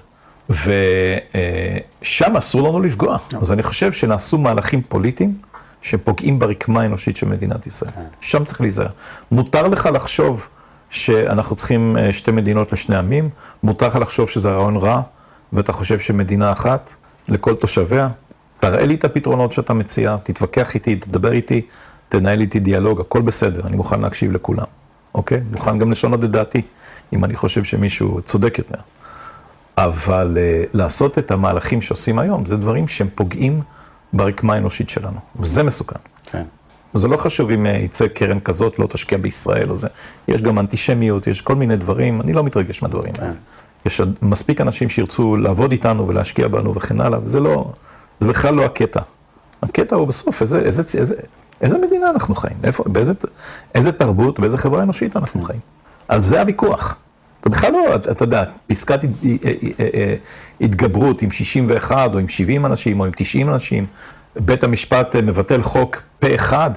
[0.51, 3.19] ושם אסור לנו לפגוע.
[3.41, 5.39] אז אני חושב שנעשו מהלכים פוליטיים
[5.83, 7.93] שפוגעים ברקמה האנושית של מדינת ישראל.
[8.21, 8.89] שם צריך להיזהר.
[9.31, 10.49] מותר לך לחשוב
[10.91, 13.29] שאנחנו צריכים אה, שתי מדינות לשני עמים,
[13.63, 15.01] מותר לך לחשוב שזה רעיון רע,
[15.53, 16.95] ואתה חושב שמדינה אחת
[17.29, 18.09] לכל תושביה.
[18.61, 21.63] תראה לי את הפתרונות שאתה מציע, תתווכח איתי, תדבר איתי,
[22.09, 24.67] תנהל איתי דיאלוג, הכל בסדר, אני מוכן להקשיב לכולם.
[25.15, 25.41] אוקיי?
[25.53, 26.63] מוכן גם לשנות את דעתי,
[27.13, 28.79] אם אני חושב שמישהו צודק יותר.
[29.79, 33.63] אבל uh, לעשות את המהלכים שעושים היום, זה דברים שהם פוגעים
[34.13, 35.99] ברקמה האנושית שלנו, וזה מסוכן.
[36.27, 36.43] כן.
[36.99, 39.89] זה לא חשוב אם uh, יצא קרן כזאת, לא תשקיע בישראל או זה.
[40.29, 43.33] יש גם אנטישמיות, יש כל מיני דברים, אני לא מתרגש מהדברים האלה.
[43.87, 47.73] יש מספיק אנשים שירצו לעבוד איתנו ולהשקיע בנו וכן הלאה, וזה לא,
[48.21, 49.01] זה בכלל לא הקטע.
[49.63, 51.15] הקטע הוא בסוף, איזה, איזה, איזה,
[51.61, 53.13] איזה מדינה אנחנו חיים, איפה, באיזה,
[53.75, 55.61] איזה תרבות, באיזה חברה אנושית אנחנו חיים.
[56.09, 56.97] על זה הוויכוח.
[57.45, 59.09] זה בכלל לא, אתה יודע, פסקת אה,
[59.45, 60.15] אה, אה,
[60.61, 63.87] התגברות עם 61 או עם 70 אנשים או עם 90 אנשים,
[64.41, 66.71] בית המשפט אה, מבטל חוק פה אחד,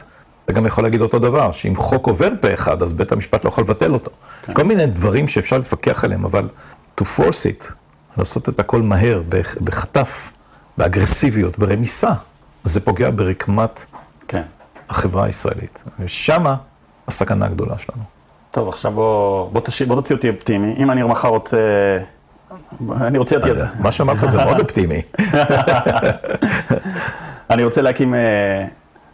[0.45, 3.49] אתה גם יכול להגיד אותו דבר, שאם חוק עובר פה אחד, אז בית המשפט לא
[3.49, 4.11] יכול לבטל אותו.
[4.49, 6.47] יש כל מיני דברים שאפשר להתווכח עליהם, אבל
[7.01, 7.71] to force it,
[8.17, 10.31] לעשות את הכל מהר, בח- בחטף,
[10.77, 12.11] באגרסיביות, ברמיסה,
[12.63, 13.85] זה פוגע ברקמת
[14.27, 14.41] כן.
[14.89, 15.83] החברה הישראלית.
[15.99, 16.55] ושמה
[17.07, 18.03] הסכנה הגדולה שלנו.
[18.51, 20.75] טוב, עכשיו בוא, בוא, תשאיר, בוא תוציא אותי אופטימי.
[20.77, 21.57] אם אני מחר רוצה...
[23.01, 23.65] אני רוצה להיות יזם.
[23.79, 25.01] מה שאמרת זה מאוד אופטימי.
[27.49, 28.65] אני רוצה להקים, אה,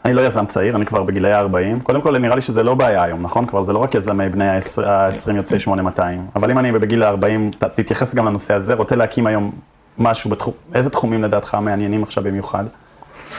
[0.05, 1.83] אני לא יזם צעיר, אני כבר בגילאי ה-40.
[1.83, 3.45] קודם כל, נראה לי שזה לא בעיה היום, נכון?
[3.45, 6.25] כבר זה לא רק יזמי בני ה-20 יוצאי 8200.
[6.35, 9.51] אבל אם אני בגיל ה-40, תתייחס גם לנושא הזה, רוצה להקים היום
[9.97, 12.63] משהו בתחום, איזה תחומים לדעתך מעניינים עכשיו במיוחד?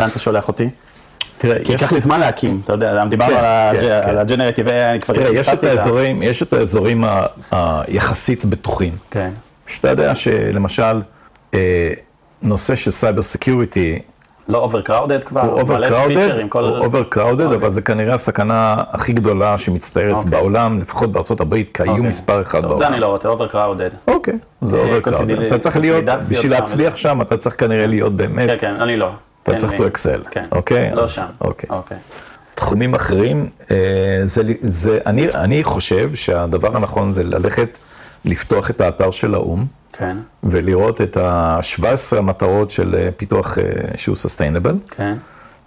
[0.01, 0.71] לאן אתה שולח אותי?
[1.39, 4.19] תראה, כי ייקח לי זמן להקים, אתה יודע, דיברנו כן, על כן, כן.
[4.19, 5.65] ה generative, אני כבר תראה, יש את.
[5.65, 7.05] האזורים, יש את האזורים
[7.51, 8.97] היחסית בטוחים.
[9.11, 9.31] כן,
[9.67, 11.03] שאתה יודע שלמשל,
[11.55, 11.93] אה,
[12.43, 13.99] נושא של cyber security
[14.49, 15.61] לא overcrowded כבר, הוא
[16.49, 16.65] כל...
[16.65, 17.57] הוא overcrowded, אוקיי.
[17.57, 20.31] אבל זה כנראה הסכנה הכי גדולה שמצטיירת אוקיי.
[20.31, 22.09] בעולם, לפחות בארצות הברית, כאיום אוקיי.
[22.09, 22.79] מספר אחד בעולם.
[22.79, 23.91] זה אני לא רוצה, overcrowded.
[24.09, 25.03] אוקיי, זה אה, overcrowded.
[25.03, 28.97] consider- אתה צריך להיות, בשביל להצליח שם, אתה צריך כנראה להיות באמת, כן, כן, אני
[28.97, 29.11] לא.
[29.43, 30.91] אתה צריך to excel, כן, אוקיי?
[30.95, 31.27] לא שם.
[31.41, 31.71] אוקיי.
[31.71, 31.97] אוקיי.
[32.55, 33.77] תחומים אחרים, אה,
[34.25, 37.79] זה, זה, אני, אני חושב שהדבר הנכון זה ללכת
[38.25, 39.65] לפתוח את האתר של האו"ם,
[39.99, 43.65] כן, ולראות את ה-17 המטרות של אה, פיתוח אה,
[43.97, 45.15] שהוא sustainable, כן,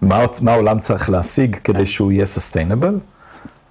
[0.01, 2.93] מה, מה העולם צריך להשיג כדי שהוא יהיה sustainable,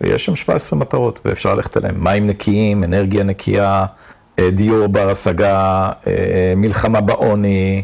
[0.01, 1.95] ויש שם 17 מטרות, ואפשר ללכת אליהן.
[1.99, 3.87] מים נקיים, אנרגיה נקייה,
[4.39, 5.89] אה, דיור בר השגה,
[6.57, 7.83] מלחמה בעוני.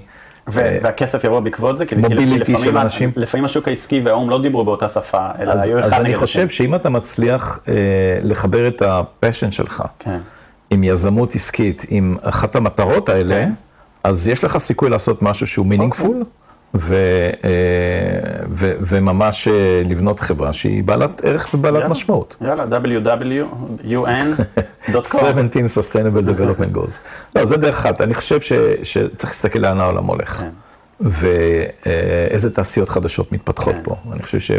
[0.48, 3.10] ו- והכסף יבוא בעקבות זה, כי כי מוביליטי לפעמים של אנשים.
[3.16, 6.18] לפעמים השוק העסקי והאו"ם לא דיברו באותה שפה, אלא אז, היו אז אחד אני נגד
[6.18, 6.52] חושב השני.
[6.52, 7.74] שאם אתה מצליח אה,
[8.22, 10.18] לחבר את הפשן שלך כן,
[10.70, 13.52] עם יזמות עסקית, עם אחת המטרות האלה, כן.
[14.04, 16.24] אז יש לך סיכוי לעשות משהו שהוא meaningful,
[16.74, 16.96] ו,
[17.44, 17.50] אה,
[18.50, 21.90] ו, וממש אה, לבנות חברה שהיא בעלת ערך ובעלת.
[21.90, 22.36] משמעות.
[22.40, 24.44] יאללה, www.un.com.
[24.92, 26.94] 17 Sustainable Development Goals.
[27.36, 28.00] לא, זה דרך אחת.
[28.00, 30.40] אני חושב ש, שצריך להסתכל לאן העולם הולך.
[30.40, 30.50] כן.
[31.00, 33.80] ואיזה תעשיות חדשות מתפתחות כן.
[33.82, 33.96] פה.
[34.12, 34.50] אני חושב ש...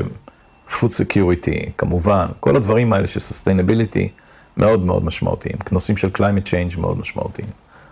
[0.70, 4.25] food security, כמובן, כל הדברים האלה של sustainability
[4.58, 5.56] מאוד מאוד משמעותיים.
[5.72, 7.48] נושאים של climate change מאוד משמעותיים.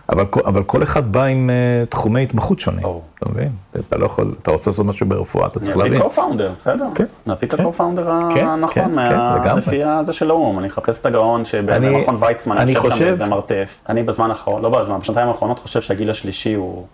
[0.08, 2.82] אבל, אבל כל אחד בא עם uh, תחומי התמחות שונים.
[2.82, 3.02] ברור.
[3.18, 3.48] אתה מבין?
[3.88, 6.10] אתה לא יכול, אתה רוצה לעשות משהו ברפואה, אתה צריך נביא להבין.
[6.10, 6.86] co-founder, בסדר.
[6.94, 7.04] כן.
[7.26, 7.64] נביא את כן.
[7.64, 9.58] ה-co-founder כן, הנכון, כן, מה- כן, לגמרי.
[9.60, 10.58] לפי הזה של האו"ם.
[10.58, 13.80] אני אחפש את הגאון שבמכון ויצמן, אני יושב שם חושב- באיזה מרתף.
[13.88, 16.86] אני בזמן האחרון, לא בזמן, בשנתיים האחרונות חושב שהגיל השלישי הוא...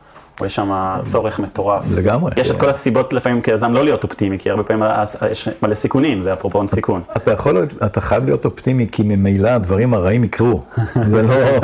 [0.47, 1.85] יש שם צורך מטורף.
[1.95, 2.33] לגמרי.
[2.37, 4.85] יש את כל הסיבות לפעמים כיזם לא להיות אופטימי, כי הרבה פעמים
[5.31, 7.03] יש מלא סיכונים, זה אפרופו סיכון.
[7.17, 10.63] אתה יכול, אתה חייב להיות אופטימי, כי ממילא הדברים הרעים יקרו.
[11.11, 11.57] זה לא,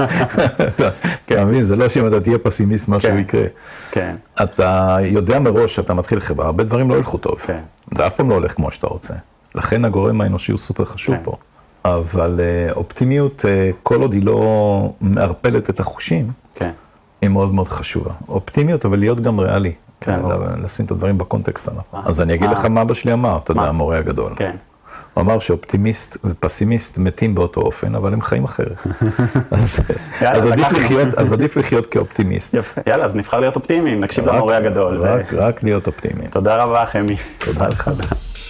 [0.69, 0.89] אתה
[1.27, 3.19] אתה מבין, זה לא שאם אתה תהיה פסימיסט משהו כן.
[3.19, 3.45] יקרה.
[3.91, 7.39] כן, אתה יודע מראש שאתה מתחיל חברה, הרבה דברים לא ילכו טוב.
[7.39, 7.61] כן.
[7.97, 9.15] זה אף פעם לא הולך כמו שאתה רוצה.
[9.55, 11.21] לכן הגורם האנושי הוא סופר חשוב כן.
[11.25, 11.37] פה.
[11.85, 16.71] אבל אה, אופטימיות, אה, כל עוד היא לא מערפלת את החושים, כן.
[17.23, 18.11] היא מאוד מאוד חשובה.
[18.29, 19.73] אופטימיות, אבל להיות גם ריאלי.
[20.01, 20.35] כן, ברור.
[20.63, 22.01] לשים את הדברים בקונטקסט הנכון.
[22.01, 22.09] אה.
[22.09, 22.53] אז אני אגיד אה.
[22.53, 23.63] לך מה אבא שלי אמר, אתה יודע?
[23.63, 24.33] המורה הגדול.
[24.37, 24.57] כן.
[25.15, 28.77] הוא אמר שאופטימיסט ופסימיסט מתים באותו אופן, אבל הם חיים אחרת.
[29.51, 29.81] אז,
[30.21, 30.73] אז, עדיף.
[30.73, 32.55] לחיות, אז עדיף לחיות כאופטימיסט.
[32.55, 32.81] יפה.
[32.87, 34.99] יאללה, אז נבחר להיות אופטימיים, נקשיב למורה הגדול.
[34.99, 36.31] ו- רק, רק להיות אופטימיים.
[36.31, 37.17] תודה רבה, חמי.
[37.39, 37.91] תודה לך.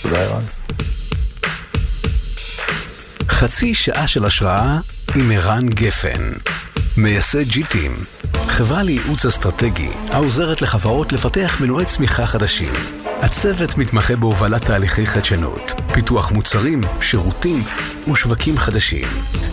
[0.02, 0.42] תודה ערן.
[3.28, 4.78] חצי שעה של השראה
[5.16, 6.32] עם ערן גפן,
[6.96, 7.92] מייסד G-Team,
[8.56, 12.72] חברה לייעוץ אסטרטגי העוזרת לחברות לפתח מנועי צמיחה חדשים.
[13.20, 17.62] הצוות מתמחה בהובלת תהליכי חדשנות, פיתוח מוצרים, שירותים
[18.12, 19.08] ושווקים חדשים.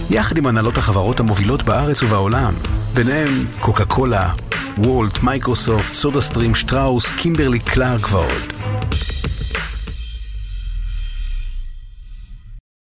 [0.09, 2.53] יחד עם הנהלות החברות המובילות בארץ ובעולם,
[2.93, 4.33] ביניהם קוקה קולה,
[4.77, 8.52] וולט, מייקרוסופט, סודה סטרים, שטראוס, קימברלי קלארק ועוד.